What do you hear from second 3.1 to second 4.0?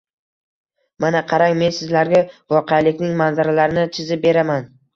manzaralarini